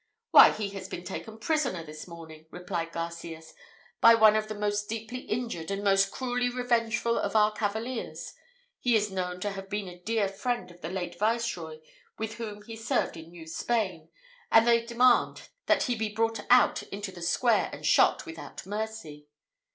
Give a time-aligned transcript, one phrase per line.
[0.31, 3.53] "Why he has been taken prisoner this morning," replied Garcias,
[3.99, 8.33] "by one of the most deeply injured and most cruelly revengeful of our cavaliers.
[8.79, 11.81] He is known to have been a dear friend of the late Viceroy,
[12.17, 14.09] with whom he served in New Spain,
[14.51, 19.27] and they demand that he be brought out into the square, and shot without mercy."